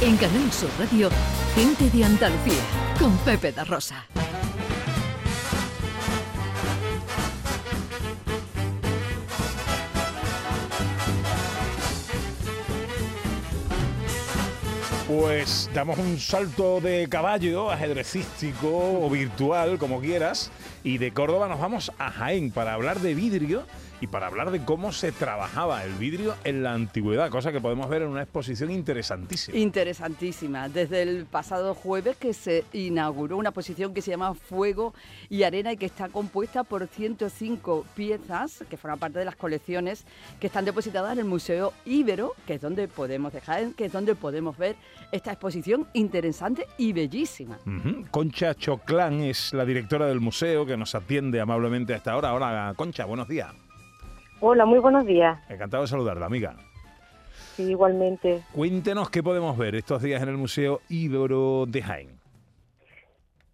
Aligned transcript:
En 0.00 0.16
Canal 0.16 0.52
Sur 0.52 0.70
Radio, 0.78 1.10
Gente 1.56 1.90
de 1.90 2.04
Andalucía, 2.04 2.62
con 3.00 3.18
Pepe 3.18 3.50
da 3.50 3.64
Rosa. 3.64 4.06
Pues 15.08 15.68
damos 15.74 15.98
un 15.98 16.20
salto 16.20 16.80
de 16.80 17.08
caballo, 17.08 17.68
ajedrecístico 17.72 18.68
o 19.04 19.10
virtual, 19.10 19.78
como 19.78 20.00
quieras, 20.00 20.52
y 20.84 20.98
de 20.98 21.12
Córdoba 21.12 21.48
nos 21.48 21.58
vamos 21.58 21.90
a 21.98 22.12
Jaén 22.12 22.52
para 22.52 22.74
hablar 22.74 23.00
de 23.00 23.16
vidrio 23.16 23.64
y 24.00 24.06
para 24.06 24.26
hablar 24.26 24.50
de 24.50 24.64
cómo 24.64 24.92
se 24.92 25.12
trabajaba 25.12 25.84
el 25.84 25.92
vidrio 25.94 26.34
en 26.44 26.62
la 26.62 26.72
antigüedad, 26.72 27.30
cosa 27.30 27.52
que 27.52 27.60
podemos 27.60 27.88
ver 27.88 28.02
en 28.02 28.08
una 28.08 28.22
exposición 28.22 28.70
interesantísima. 28.70 29.58
Interesantísima. 29.58 30.68
Desde 30.68 31.02
el 31.02 31.26
pasado 31.26 31.74
jueves 31.74 32.16
que 32.16 32.32
se 32.32 32.64
inauguró 32.72 33.36
una 33.36 33.50
exposición 33.50 33.94
que 33.94 34.02
se 34.02 34.10
llama 34.10 34.34
Fuego 34.34 34.94
y 35.28 35.42
Arena 35.42 35.72
y 35.72 35.76
que 35.76 35.86
está 35.86 36.08
compuesta 36.08 36.64
por 36.64 36.86
105 36.86 37.86
piezas 37.94 38.64
que 38.68 38.76
forman 38.76 38.98
parte 38.98 39.18
de 39.18 39.24
las 39.24 39.36
colecciones 39.36 40.04
que 40.40 40.46
están 40.46 40.64
depositadas 40.64 41.12
en 41.12 41.18
el 41.20 41.24
Museo 41.24 41.72
Ibero, 41.84 42.34
que 42.46 42.54
es 42.54 42.60
donde 42.60 42.88
podemos 42.88 43.32
dejar, 43.32 43.72
que 43.74 43.86
es 43.86 43.92
donde 43.92 44.14
podemos 44.14 44.56
ver 44.56 44.76
esta 45.12 45.32
exposición 45.32 45.86
interesante 45.92 46.66
y 46.76 46.92
bellísima. 46.92 47.58
Concha 48.10 48.54
Choclán 48.54 49.20
es 49.20 49.52
la 49.52 49.64
directora 49.64 50.06
del 50.06 50.20
museo 50.20 50.66
que 50.66 50.76
nos 50.76 50.94
atiende 50.94 51.40
amablemente 51.40 51.94
a 51.94 51.96
esta 51.96 52.16
hora. 52.16 52.34
Hola, 52.34 52.74
Concha, 52.76 53.04
buenos 53.04 53.28
días. 53.28 53.67
Hola, 54.40 54.66
muy 54.66 54.78
buenos 54.78 55.04
días. 55.04 55.38
Encantado 55.48 55.82
de 55.82 55.88
saludarla, 55.88 56.26
amiga. 56.26 56.54
Sí, 57.56 57.64
igualmente. 57.64 58.42
Cuéntenos 58.52 59.10
qué 59.10 59.20
podemos 59.20 59.58
ver 59.58 59.74
estos 59.74 60.00
días 60.00 60.22
en 60.22 60.28
el 60.28 60.36
Museo 60.36 60.80
Ibero 60.88 61.66
de 61.66 61.82
Jaén. 61.82 62.08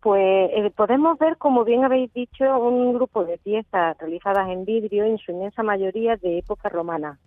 Pues 0.01 0.51
eh, 0.53 0.71
podemos 0.77 1.19
ver, 1.19 1.39
como 1.39 1.65
bien 1.65 1.85
habéis 1.85 2.13
dicho, 2.13 2.45
un 2.59 2.93
grupo 2.93 3.25
de 3.25 3.39
piezas 3.39 3.97
realizadas 3.97 4.51
en 4.51 4.67
vidrio, 4.67 5.05
en 5.05 5.17
su 5.17 5.33
inmensa 5.33 5.63
mayoría 5.63 6.17
de 6.17 6.39
época 6.39 6.69
romana. 6.69 7.19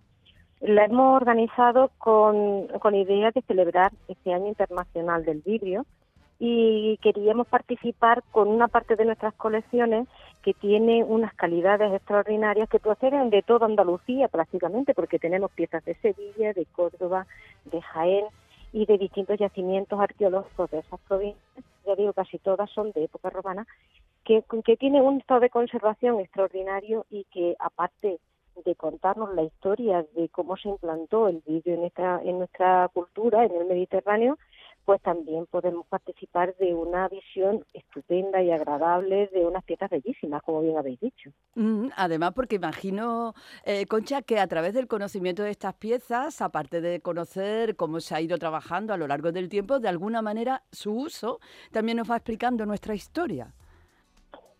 La 0.62 0.86
hemos 0.86 1.20
organizado 1.20 1.90
con, 1.98 2.68
con 2.80 2.94
idea 2.94 3.32
de 3.32 3.42
celebrar 3.42 3.92
este 4.08 4.34
año 4.34 4.48
internacional 4.48 5.26
del 5.26 5.42
vidrio 5.42 5.88
y 6.40 6.98
queríamos 7.02 7.48
participar 7.48 8.24
con 8.32 8.48
una 8.48 8.68
parte 8.68 8.96
de 8.96 9.06
nuestras 9.06 9.34
colecciones 9.34 10.08
que 10.44 10.54
tiene 10.54 11.04
unas 11.04 11.34
calidades 11.34 11.92
extraordinarias 11.94 12.70
que 12.70 12.80
proceden 12.80 13.30
de 13.30 13.42
toda 13.42 13.66
Andalucía 13.66 14.28
prácticamente, 14.28 14.94
porque 14.94 15.20
tenemos 15.20 15.52
piezas 15.52 15.84
de 15.86 15.96
Sevilla, 15.96 16.54
de 16.54 16.66
Córdoba, 16.66 17.26
de 17.66 17.82
Jaén 17.82 18.26
y 18.72 18.86
de 18.86 18.98
distintos 18.98 19.40
yacimientos 19.40 20.00
arqueológicos 20.00 20.70
de 20.72 20.80
esas 20.80 21.00
provincias, 21.02 21.66
ya 21.86 21.96
digo, 21.96 22.14
casi 22.14 22.38
todas 22.38 22.70
son 22.70 22.92
de 22.92 23.06
época 23.06 23.30
romana, 23.30 23.66
que, 24.24 24.44
que 24.64 24.78
tienen 24.78 25.04
un 25.04 25.20
estado 25.20 25.40
de 25.40 25.50
conservación 25.50 26.20
extraordinario 26.20 27.06
y 27.10 27.24
que 27.26 27.56
aparte 27.60 28.20
de 28.66 28.76
contarnos 28.76 29.34
la 29.36 29.44
historia 29.44 30.06
de 30.16 30.30
cómo 30.30 30.58
se 30.58 30.70
implantó 30.70 31.28
el 31.28 31.42
vidrio 31.46 31.76
en 31.76 31.82
nuestra, 31.82 32.22
en 32.24 32.40
nuestra 32.40 32.90
cultura, 32.94 33.46
en 33.46 33.56
el 33.56 33.66
Mediterráneo, 33.66 34.38
pues 34.88 35.02
también 35.02 35.46
podemos 35.48 35.86
participar 35.88 36.56
de 36.56 36.74
una 36.74 37.10
visión 37.10 37.66
estupenda 37.74 38.42
y 38.42 38.52
agradable 38.52 39.28
de 39.34 39.46
unas 39.46 39.66
piezas 39.66 39.90
bellísimas, 39.90 40.42
como 40.44 40.62
bien 40.62 40.78
habéis 40.78 40.98
dicho. 41.02 41.30
Mm, 41.56 41.90
además, 41.98 42.32
porque 42.34 42.56
imagino, 42.56 43.34
eh, 43.66 43.86
Concha, 43.86 44.22
que 44.22 44.40
a 44.40 44.48
través 44.48 44.74
del 44.74 44.88
conocimiento 44.88 45.44
de 45.44 45.50
estas 45.50 45.74
piezas, 45.74 46.42
aparte 46.42 46.80
de 46.80 47.02
conocer 47.02 47.76
cómo 47.76 48.00
se 48.00 48.16
ha 48.16 48.22
ido 48.22 48.38
trabajando 48.38 48.94
a 48.94 48.98
lo 48.98 49.08
largo 49.08 49.34
del 49.34 49.50
tiempo, 49.50 49.82
de 49.82 49.90
alguna 49.90 50.22
manera 50.22 50.64
su 50.72 50.94
uso 50.94 51.42
también 51.74 51.98
nos 51.98 52.10
va 52.10 52.16
explicando 52.16 52.66
nuestra 52.66 52.96
historia. 52.96 53.52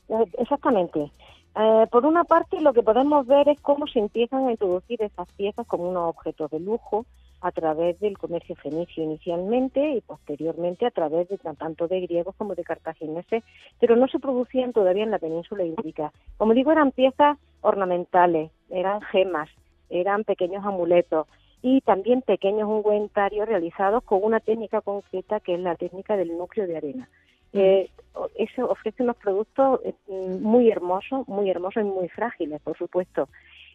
Eh, 0.10 0.26
exactamente. 0.40 1.10
Eh, 1.56 1.88
por 1.90 2.06
una 2.06 2.26
parte, 2.26 2.60
lo 2.60 2.74
que 2.74 2.84
podemos 2.84 3.26
ver 3.26 3.48
es 3.48 3.62
cómo 3.62 3.88
se 3.88 4.00
empiezan 4.00 4.46
a 4.46 4.52
introducir 4.52 5.02
esas 5.02 5.32
piezas 5.38 5.66
como 5.68 5.90
unos 5.90 6.10
objetos 6.10 6.52
de 6.52 6.60
lujo, 6.60 7.06
a 7.42 7.52
través 7.52 8.00
del 8.00 8.18
comercio 8.18 8.56
fenicio 8.56 9.04
inicialmente 9.04 9.92
y 9.92 10.02
posteriormente 10.02 10.86
a 10.86 10.92
través 10.92 11.28
de 11.30 11.38
tanto 11.38 11.88
de 11.88 12.02
griegos 12.02 12.36
como 12.36 12.56
de 12.56 12.64
cartagineses, 12.64 13.44
pero 13.80 13.96
no 13.96 14.08
se 14.08 14.20
producían 14.20 14.74
todavía 14.74 15.04
en 15.04 15.12
la 15.12 15.20
península 15.20 15.64
ibérica. 15.64 16.12
Como 16.38 16.54
digo, 16.54 16.72
eran 16.72 16.92
piezas 16.92 17.38
ornamentales, 17.62 18.52
eran 18.70 19.02
gemas, 19.02 19.50
eran 19.90 20.24
pequeños 20.24 20.66
amuletos 20.66 21.28
y 21.62 21.82
también 21.82 22.22
pequeños 22.22 22.68
ungüentarios 22.68 23.48
realizados 23.48 24.04
con 24.04 24.24
una 24.24 24.40
técnica 24.40 24.82
concreta 24.82 25.40
que 25.40 25.56
es 25.56 25.60
la 25.60 25.76
técnica 25.76 26.16
del 26.18 26.38
núcleo 26.38 26.68
de 26.68 26.78
arena. 26.78 27.10
Eh, 27.54 27.90
eso 28.36 28.70
ofrece 28.70 29.04
unos 29.04 29.16
productos 29.18 29.80
eh, 29.84 29.94
muy 30.08 30.70
hermosos, 30.70 31.28
muy 31.28 31.50
hermosos 31.50 31.84
y 31.84 31.86
muy 31.86 32.10
frágiles, 32.10 32.62
por 32.62 32.78
supuesto. 32.78 33.30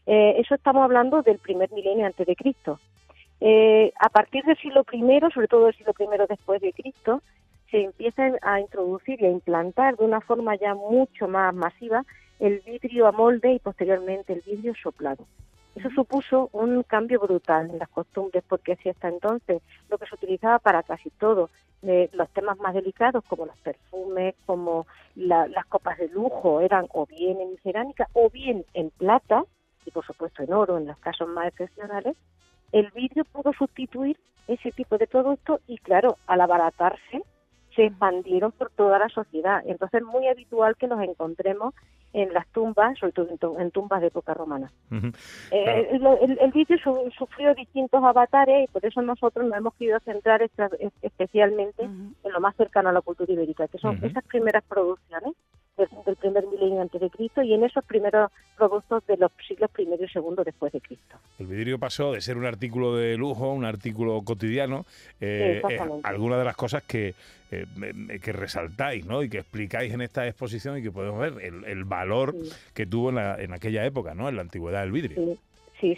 Eh, 0.07 0.35
eso 0.39 0.55
estamos 0.55 0.83
hablando 0.83 1.23
del 1.23 1.39
primer 1.39 1.71
milenio 1.73 2.07
antes 2.07 2.27
de 2.27 2.37
Cristo. 2.37 2.79
Eh, 3.45 3.93
a 3.99 4.09
partir 4.09 4.45
del 4.45 4.57
siglo 4.59 4.87
I, 4.93 5.21
sobre 5.35 5.49
todo 5.49 5.65
del 5.65 5.75
siglo 5.75 5.93
I 5.99 6.07
después 6.29 6.61
de 6.61 6.73
Cristo, 6.73 7.23
se 7.73 7.83
empieza 7.83 8.31
a 8.41 8.61
introducir 8.61 9.21
y 9.21 9.27
a 9.27 9.31
implantar 9.31 9.97
de 9.97 10.05
una 10.05 10.21
forma 10.21 10.55
ya 10.55 10.77
mucho 10.77 11.27
más 11.27 11.53
masiva 11.53 12.05
el 12.39 12.61
vidrio 12.61 13.09
a 13.09 13.11
molde 13.11 13.53
y 13.55 13.59
posteriormente 13.59 14.33
el 14.33 14.43
vidrio 14.47 14.75
soplado. 14.81 15.27
Eso 15.75 15.91
supuso 15.91 16.51
un 16.53 16.85
cambio 16.85 17.19
brutal 17.19 17.69
en 17.69 17.81
las 17.81 17.89
costumbres 17.89 18.45
porque 18.47 18.77
si 18.77 18.91
hasta 18.91 19.09
entonces 19.09 19.61
lo 19.89 19.99
que 19.99 20.07
se 20.07 20.15
utilizaba 20.15 20.61
para 20.61 20.85
casi 20.85 21.11
todo, 21.11 21.51
eh, 21.83 22.11
los 22.13 22.31
temas 22.31 22.59
más 22.59 22.75
delicados 22.75 23.25
como 23.25 23.47
los 23.47 23.57
perfumes, 23.59 24.37
como 24.47 24.87
las 25.17 25.67
copas 25.67 25.99
de 25.99 26.09
lujo, 26.11 26.61
eran 26.61 26.87
o 26.93 27.07
bien 27.07 27.41
en 27.41 27.57
cerámica 27.65 28.07
o 28.13 28.31
bien 28.31 28.65
en 28.75 28.91
plata 28.91 29.43
y 29.85 29.91
por 29.91 30.07
supuesto 30.07 30.45
en 30.45 30.53
oro 30.53 30.79
en 30.79 30.87
los 30.87 30.99
casos 30.99 31.29
más 31.29 31.49
excepcionales, 31.49 32.17
el 32.73 32.91
vidrio 32.91 33.25
pudo 33.25 33.53
sustituir 33.53 34.19
ese 34.49 34.73
tipo 34.73 34.99
de 34.99 35.07
producto 35.07 35.61
y 35.67 35.79
claro, 35.79 36.17
al 36.27 36.41
abaratarse 36.41 37.23
se 37.75 37.87
expandieron 37.87 38.53
por 38.53 38.71
toda 38.71 38.99
la 38.99 39.09
sociedad. 39.09 39.63
Entonces 39.67 40.03
es 40.03 40.07
muy 40.07 40.27
habitual 40.29 40.77
que 40.77 40.89
los 40.89 41.01
encontremos 41.01 41.75
en 42.13 42.35
las 42.35 42.47
tumbas, 42.49 42.99
sobre 42.99 43.13
todo 43.13 43.59
en, 43.59 43.71
tumbas 43.71 44.03
de 44.03 44.09
época 44.09 44.35
romana. 44.35 44.71
Eh, 45.51 45.89
el, 45.93 46.53
vidrio 46.53 46.79
sufrió 47.17 47.55
distintos 47.55 48.05
avatares 48.05 48.69
y 48.69 48.71
por 48.71 48.85
eso 48.85 49.01
nosotros 49.01 49.47
nos 49.47 49.57
hemos 49.57 49.75
querido 49.75 49.99
centrar 50.01 50.43
especialmente 51.01 51.85
en 51.85 52.15
lo 52.23 52.41
más 52.41 52.55
cercano 52.57 52.91
a 52.91 52.93
la 52.93 53.01
cultura 53.01 53.33
ibérica, 53.33 53.67
que 53.69 53.79
son 53.79 53.99
esas 54.05 54.25
primeras 54.25 54.63
producciones 54.65 55.33
del, 55.77 56.17
primer 56.17 56.47
milenio 56.47 56.83
antes 56.83 57.01
de 57.01 57.11
Cristo 57.11 57.43
y 57.43 57.55
en 57.55 57.65
esos 57.65 57.85
primeros 57.85 58.31
productos 58.57 59.05
de 59.07 59.17
los 59.17 59.33
siglos 59.47 59.71
primero 59.71 60.05
y 60.05 60.09
segundo 60.09 60.45
después 60.45 60.73
de 60.73 60.81
Cristo. 60.81 61.17
El 61.39 61.47
vidrio 61.47 61.79
pasó 61.79 62.13
de 62.13 62.21
ser 62.21 62.37
un 62.37 62.45
artículo 62.45 62.97
de 62.97 63.17
lujo, 63.17 63.53
un 63.53 63.65
artículo 63.65 64.21
cotidiano, 64.23 64.85
eh, 65.21 65.63
eh 65.69 65.79
algunas 66.03 66.39
de 66.39 66.45
las 66.45 66.57
cosas 66.57 66.83
que, 66.83 67.15
eh, 67.51 67.67
que 68.23 68.33
resaltáis 68.33 69.07
¿no? 69.07 69.23
y 69.23 69.29
que 69.29 69.39
explicáis 69.39 69.93
en 69.93 70.03
esta 70.03 70.27
exposición 70.27 70.79
y 70.79 70.83
que 70.83 70.93
podemos 70.93 71.21
ver 71.21 71.43
el, 71.43 71.85
valor 71.85 72.35
que 72.75 72.87
tuvo 72.87 73.11
en, 73.11 73.19
en, 73.19 73.53
aquella 73.53 73.85
época, 73.85 74.15
¿no? 74.15 74.29
en 74.29 74.37
la 74.37 74.43
antigüedad 74.43 74.83
del 74.83 74.93
vidrio. 74.93 75.17
Sí, 75.17 75.39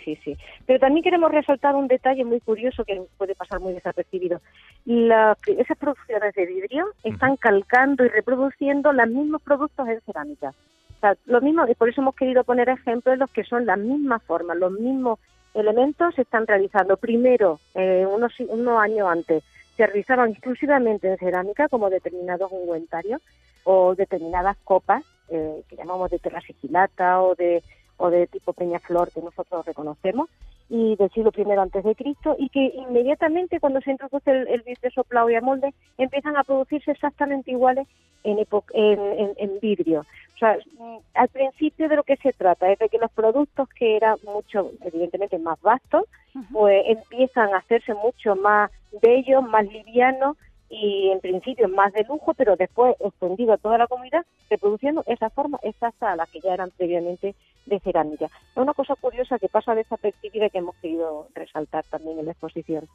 sí, 0.04 0.18
sí. 0.24 0.36
Pero 0.66 0.78
también 0.80 1.02
queremos 1.02 1.30
resaltar 1.30 1.74
un 1.74 1.88
detalle 1.88 2.24
muy 2.24 2.40
curioso 2.40 2.84
que 2.84 3.02
puede 3.16 3.34
pasar 3.34 3.60
muy 3.60 3.74
desapercibido. 3.74 4.40
esas 4.86 5.78
producciones 5.78 6.34
de 6.34 6.46
vidrio 6.46 6.86
están 7.02 7.36
calcando 7.36 8.04
y 8.04 8.08
reproduciendo 8.08 8.92
los 8.92 9.08
mismos 9.08 9.42
productos 9.42 9.88
en 9.88 10.00
cerámica. 10.00 10.54
O 10.96 11.00
sea, 11.00 11.16
lo 11.26 11.40
mismo, 11.40 11.66
y 11.68 11.74
por 11.74 11.88
eso 11.88 12.00
hemos 12.00 12.14
querido 12.14 12.44
poner 12.44 12.68
ejemplos 12.68 13.14
de 13.14 13.18
los 13.18 13.30
que 13.30 13.44
son 13.44 13.66
las 13.66 13.78
mismas 13.78 14.22
formas, 14.22 14.56
los 14.56 14.72
mismos 14.72 15.18
elementos 15.52 16.14
se 16.14 16.22
están 16.22 16.46
realizando. 16.46 16.96
Primero, 16.96 17.60
eh, 17.74 18.06
unos, 18.10 18.32
unos 18.40 18.80
años 18.80 19.08
antes, 19.08 19.44
se 19.76 19.87
realizaban 19.87 20.30
exclusivamente 20.30 21.08
en 21.08 21.19
cerámica 21.19 21.69
como 21.69 21.90
determinados 21.90 22.50
ungüentarios 22.52 23.20
o 23.64 23.94
determinadas 23.94 24.56
copas 24.64 25.04
eh, 25.28 25.62
que 25.69 25.76
llamamos 25.76 26.10
de 26.10 26.19
terra 26.19 26.40
sigilata 26.40 27.22
o 27.22 27.34
de 27.34 27.62
o 27.96 28.11
de 28.11 28.26
tipo 28.26 28.52
Peñaflor 28.52 29.11
que 29.11 29.20
nosotros 29.20 29.64
reconocemos 29.64 30.29
y 30.69 30.96
del 30.96 31.11
siglo 31.11 31.31
I 31.37 31.50
antes 31.52 31.85
de 31.85 31.94
Cristo 31.94 32.37
y 32.38 32.49
que 32.49 32.73
inmediatamente 32.75 33.61
cuando 33.61 33.81
se 33.81 33.91
introduce 33.91 34.31
el, 34.31 34.49
el 34.49 34.62
vidrio 34.62 34.91
soplado 34.91 35.31
y 35.31 35.35
a 35.35 35.41
molde 35.41 35.75
empiezan 35.99 36.37
a 36.37 36.44
producirse 36.44 36.91
exactamente 36.91 37.50
iguales 37.50 37.87
en, 38.25 39.35
en, 39.37 39.61
vidrio. 39.61 40.00
O 40.35 40.38
sea, 40.38 40.56
mm, 40.79 40.96
al 41.14 41.29
principio 41.29 41.88
de 41.88 41.96
lo 41.96 42.02
que 42.02 42.17
se 42.17 42.32
trata 42.32 42.70
es 42.73 42.79
de 42.79 42.88
que 42.88 42.99
los 42.99 43.11
productos 43.11 43.69
que 43.69 43.97
eran 43.97 44.17
mucho, 44.25 44.73
evidentemente 44.82 45.38
más 45.38 45.61
vastos, 45.61 46.05
pues 46.50 46.85
empiezan 46.87 47.55
a 47.55 47.58
hacerse 47.58 47.94
mucho 47.94 48.35
más 48.35 48.70
bellos, 49.00 49.44
más 49.44 49.64
livianos 49.67 50.37
y 50.69 51.11
en 51.11 51.20
principio 51.20 51.69
más 51.69 51.93
de 51.93 52.02
lujo, 52.05 52.35
pero 52.35 52.56
después 52.56 52.97
extendido 52.99 53.52
a 53.52 53.58
toda 53.58 53.79
la 53.79 53.87
comunidad, 53.87 54.25
reproduciendo 54.50 55.05
esa 55.06 55.31
forma 55.31 55.61
exacta 55.62 56.11
a 56.11 56.17
la 56.17 56.26
que 56.26 56.40
ya 56.40 56.55
eran 56.55 56.70
previamente 56.76 57.37
de 57.66 57.81
cerámica. 57.81 58.26
Es 58.26 58.56
una 58.56 58.75
cosa 58.75 58.94
curiosa 58.96 59.38
que 59.38 59.49
pasa 59.49 59.75
desapercibida 59.75 60.49
que 60.50 60.58
hemos 60.58 60.75
querido 60.76 61.28
resaltar 61.34 61.84
también 61.84 62.19
en 62.19 62.26
la 62.26 62.32
exposición. 62.32 62.88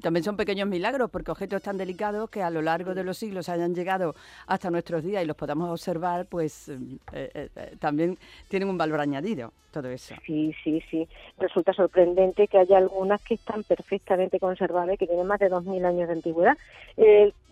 También 0.00 0.24
son 0.24 0.36
pequeños 0.36 0.68
milagros 0.68 1.10
porque 1.10 1.30
objetos 1.30 1.62
tan 1.62 1.76
delicados 1.76 2.30
que 2.30 2.42
a 2.42 2.50
lo 2.50 2.62
largo 2.62 2.94
de 2.94 3.04
los 3.04 3.18
siglos 3.18 3.48
hayan 3.48 3.74
llegado 3.74 4.14
hasta 4.46 4.70
nuestros 4.70 5.02
días 5.02 5.22
y 5.22 5.26
los 5.26 5.36
podamos 5.36 5.70
observar, 5.70 6.26
pues 6.26 6.68
eh, 6.68 6.78
eh, 7.12 7.48
eh, 7.54 7.76
también 7.78 8.18
tienen 8.48 8.68
un 8.68 8.78
valor 8.78 9.00
añadido 9.00 9.52
todo 9.72 9.88
eso. 9.88 10.14
Sí, 10.24 10.54
sí, 10.62 10.80
sí. 10.88 11.08
Resulta 11.38 11.72
sorprendente 11.72 12.46
que 12.46 12.58
haya 12.58 12.78
algunas 12.78 13.20
que 13.22 13.34
están 13.34 13.64
perfectamente 13.64 14.38
conservadas 14.38 14.94
y 14.94 14.98
que 14.98 15.06
tienen 15.06 15.26
más 15.26 15.40
de 15.40 15.50
2.000 15.50 15.84
años 15.84 16.06
de 16.06 16.14
antigüedad. 16.14 16.56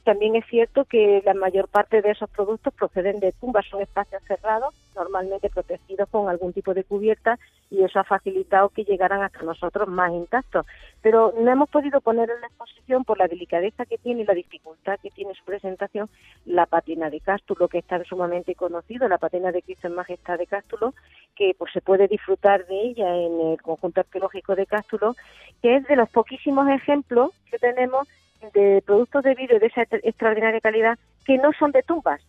También 0.05 0.35
es 0.35 0.45
cierto 0.47 0.85
que 0.85 1.23
la 1.25 1.35
mayor 1.35 1.69
parte 1.69 2.03
de 2.03 2.11
esos 2.11 2.29
productos 2.31 2.75
proceden 2.75 3.21
de 3.21 3.33
tumbas, 3.33 3.67
son 3.67 3.83
espacios 3.83 4.21
cerrados, 4.27 4.75
normalmente 4.97 5.49
protegidos 5.49 6.09
con 6.09 6.29
algún 6.29 6.53
tipo 6.53 6.75
de 6.75 6.83
cubierta, 6.83 7.39
y 7.71 7.85
eso 7.85 8.01
ha 8.01 8.05
facilitado 8.05 8.69
que 8.71 8.85
llegaran 8.85 9.23
hasta 9.23 9.43
nosotros 9.43 9.89
más 9.89 10.11
intactos. 10.13 10.67
Pero 11.03 11.33
no 11.39 11.51
hemos 11.51 11.71
podido 11.71 12.01
poner 12.01 12.29
en 12.31 12.41
la 12.41 12.49
exposición, 12.49 13.05
por 13.05 13.19
la 13.19 13.29
delicadeza 13.29 13.87
que 13.87 13.97
tiene 13.97 14.23
y 14.23 14.25
la 14.25 14.35
dificultad 14.35 14.99
que 15.01 15.11
tiene 15.11 15.35
su 15.35 15.45
presentación, 15.45 16.11
la 16.47 16.67
patina 16.67 17.09
de 17.09 17.21
Cástulo, 17.21 17.69
que 17.69 17.79
es 17.79 17.85
tan 17.85 18.05
sumamente 18.05 18.57
conocido, 18.57 19.09
la 19.09 19.19
patina 19.19 19.53
de 19.53 19.63
Cristo 19.63 19.87
en 19.87 19.95
Majestad 19.95 20.37
de 20.37 20.49
Cástulo, 20.49 20.95
que 21.37 21.55
pues 21.57 21.73
se 21.73 21.81
puede 21.81 22.09
disfrutar 22.09 22.67
de 22.67 22.81
ella 22.81 23.17
en 23.17 23.41
el 23.53 23.63
conjunto 23.63 24.01
arqueológico 24.01 24.57
de 24.57 24.67
Cástulo, 24.67 25.15
que 25.63 25.77
es 25.77 25.87
de 25.87 25.97
los 25.97 26.11
poquísimos 26.11 26.69
ejemplos 26.69 27.31
que 27.51 27.59
tenemos 27.59 28.09
de 28.55 28.83
productos 28.85 29.25
de 29.25 29.35
vidrio 29.35 29.59
de 29.59 29.67
esa 29.67 29.83
extraordinaria 29.83 30.61
calidad 30.61 30.99
que 31.25 31.39
no 31.39 31.53
son 31.59 31.73
de 31.73 31.83
tumbas, 31.83 32.21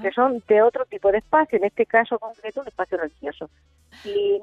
que 0.00 0.10
son 0.12 0.42
de 0.48 0.62
otro 0.62 0.84
tipo 0.86 1.10
de 1.10 1.18
espacio, 1.18 1.58
en 1.58 1.64
este 1.64 1.86
caso 1.86 2.18
concreto 2.18 2.60
un 2.60 2.68
espacio 2.68 2.98
religioso. 2.98 3.50
Y 4.04 4.40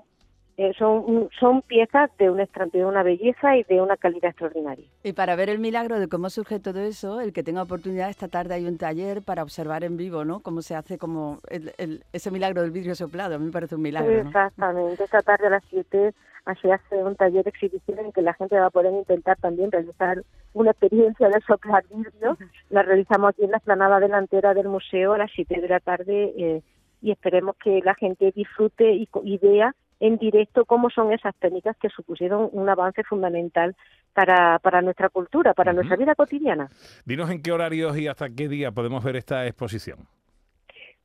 eh, 0.56 0.72
son, 0.78 1.30
son 1.40 1.64
piezas 1.64 2.12
de 2.20 2.30
una, 2.30 2.48
de 2.72 2.86
una 2.86 3.02
belleza 3.02 3.58
y 3.58 3.64
de 3.64 3.82
una 3.82 3.98
calidad 3.98 4.30
extraordinaria. 4.30 4.86
Y 5.02 5.14
para 5.14 5.36
ver 5.36 5.50
el 5.50 5.58
milagro 5.58 6.00
de 6.00 6.08
cómo 6.08 6.30
surge 6.30 6.60
todo 6.60 6.80
eso, 6.82 7.22
el 7.22 7.34
que 7.34 7.42
tenga 7.42 7.64
oportunidad, 7.64 8.10
esta 8.12 8.28
tarde 8.28 8.54
hay 8.54 8.66
un 8.68 8.78
taller 8.78 9.24
para 9.24 9.42
observar 9.42 9.84
en 9.84 9.98
vivo, 9.98 10.26
¿no? 10.26 10.42
Cómo 10.42 10.62
se 10.62 10.76
hace 10.76 11.00
como 11.00 11.40
el, 11.50 12.04
ese 12.14 12.30
milagro 12.30 12.62
del 12.62 12.70
vidrio 12.70 12.94
soplado, 12.94 13.36
a 13.36 13.40
mí 13.40 13.46
me 13.46 13.52
parece 13.52 13.76
un 13.76 13.82
milagro. 13.82 14.12
Exactamente, 14.12 15.04
esta 15.04 15.24
tarde 15.24 15.48
a 15.48 15.50
las 15.50 15.64
7 15.72 16.14
así 16.46 16.70
hace 16.70 17.04
un 17.04 17.16
taller 17.16 17.44
de 17.44 17.50
exhibición 17.50 18.00
en 18.00 18.12
que 18.12 18.22
la 18.22 18.34
gente 18.34 18.60
va 18.60 18.68
a 18.68 18.72
poder 18.72 18.94
intentar 18.94 19.38
también 19.38 19.72
realizar 19.72 20.24
una 20.54 20.72
experiencia 20.72 21.30
de 21.30 21.42
soplar 21.42 21.84
vidrio. 21.90 22.38
La 22.70 22.84
realizamos 22.84 23.30
aquí 23.30 23.44
en 23.44 23.52
la 23.52 23.58
explanada 23.58 24.00
delantera 24.00 24.54
del 24.54 24.68
museo 24.68 25.14
a 25.14 25.18
las 25.18 25.32
7 25.34 25.62
de 25.62 25.68
la 25.68 25.80
tarde 25.80 26.34
eh, 26.38 26.62
y 27.02 27.12
esperemos 27.12 27.56
que 27.64 27.82
la 27.84 27.96
gente 27.96 28.32
disfrute 28.36 28.92
y, 28.94 29.08
y 29.24 29.38
vea 29.38 29.74
en 30.00 30.18
directo 30.18 30.66
cómo 30.66 30.90
son 30.90 31.14
esas 31.14 31.34
técnicas 31.36 31.78
que 31.78 31.90
supusieron 31.90 32.50
un 32.52 32.68
avance 32.68 33.04
fundamental 33.04 33.76
para, 34.14 34.60
para 34.60 34.82
nuestra 34.82 35.10
cultura, 35.10 35.54
para 35.54 35.74
nuestra 35.74 35.96
vida 35.96 36.14
cotidiana. 36.14 36.70
Dinos 37.06 37.30
en 37.30 37.42
qué 37.42 37.52
horarios 37.52 37.98
y 37.98 38.08
hasta 38.08 38.30
qué 38.30 38.48
día 38.48 38.72
podemos 38.72 39.04
ver 39.04 39.16
esta 39.16 39.46
exposición. 39.48 40.00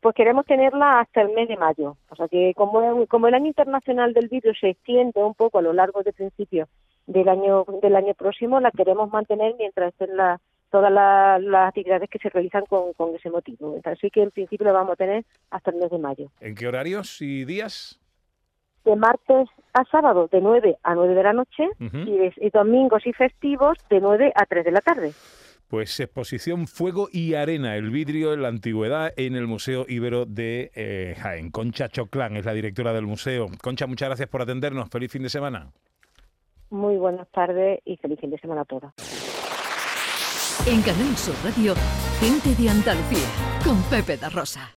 Pues 0.00 0.14
queremos 0.14 0.46
tenerla 0.46 1.00
hasta 1.00 1.22
el 1.22 1.34
mes 1.34 1.48
de 1.48 1.56
mayo. 1.56 1.96
O 2.08 2.16
sea 2.16 2.28
que 2.28 2.52
como, 2.54 3.06
como 3.06 3.26
el 3.28 3.34
año 3.34 3.46
internacional 3.46 4.14
del 4.14 4.28
vidrio 4.28 4.52
se 4.60 4.70
extiende 4.70 5.22
un 5.22 5.34
poco 5.34 5.58
a 5.58 5.62
lo 5.62 5.72
largo 5.72 6.02
de 6.02 6.12
principio 6.12 6.68
del 7.06 7.28
año 7.28 7.64
del 7.82 7.96
año 7.96 8.14
próximo, 8.14 8.60
la 8.60 8.70
queremos 8.70 9.10
mantener 9.10 9.54
mientras 9.58 9.92
estén 9.92 10.16
la, 10.16 10.40
todas 10.70 10.92
las, 10.92 11.68
actividades 11.68 12.10
que 12.10 12.18
se 12.18 12.28
realizan 12.28 12.64
con, 12.66 12.92
con 12.92 13.14
ese 13.14 13.30
motivo. 13.30 13.80
Así 13.84 14.10
que 14.10 14.22
en 14.22 14.30
principio 14.30 14.66
lo 14.66 14.72
vamos 14.72 14.92
a 14.92 14.96
tener 14.96 15.24
hasta 15.50 15.70
el 15.70 15.78
mes 15.78 15.90
de 15.90 15.98
mayo. 15.98 16.30
¿En 16.40 16.54
qué 16.54 16.68
horarios 16.68 17.20
y 17.22 17.44
días? 17.44 17.98
de 18.88 18.96
martes 18.96 19.48
a 19.74 19.84
sábado 19.84 20.28
de 20.32 20.40
9 20.40 20.78
a 20.82 20.94
9 20.94 21.14
de 21.14 21.22
la 21.22 21.32
noche 21.32 21.68
y, 21.78 22.50
domingos 22.50 23.06
y 23.06 23.12
festivos 23.12 23.76
de 23.90 24.00
9 24.00 24.32
a 24.34 24.46
3 24.46 24.64
de 24.64 24.70
la 24.72 24.80
tarde. 24.80 25.12
Pues 25.68 26.00
exposición 26.00 26.66
Fuego 26.66 27.08
y 27.12 27.34
Arena, 27.34 27.76
el 27.76 27.90
vidrio 27.90 28.32
en 28.32 28.40
la 28.40 28.48
antigüedad 28.48 29.12
en 29.16 29.36
el 29.36 29.46
Museo 29.46 29.84
Ibero 29.86 30.24
de 30.24 30.70
eh, 30.74 31.14
Jaén. 31.18 31.50
Concha 31.50 31.90
Choclán 31.90 32.38
es 32.38 32.46
la 32.46 32.54
directora 32.54 32.94
del 32.94 33.06
museo. 33.06 33.48
Concha, 33.60 33.86
muchas 33.86 34.08
gracias 34.08 34.28
por 34.30 34.40
atendernos. 34.40 34.88
Feliz 34.88 35.12
fin 35.12 35.22
de 35.22 35.28
semana. 35.28 35.70
Muy 36.70 36.96
buenas 36.96 37.28
tardes 37.28 37.80
y 37.84 37.98
feliz 37.98 38.18
fin 38.18 38.30
de 38.30 38.38
semana 38.38 38.62
a 38.62 38.64
todos. 38.64 38.92
En 40.66 40.80
Canal 40.80 41.16
Sur 41.16 41.34
Radio, 41.44 41.74
gente 42.18 42.54
de 42.60 42.70
Andalucía, 42.70 43.28
con 43.62 43.82
Pepe 43.90 44.16
da 44.16 44.30
Rosa. 44.30 44.74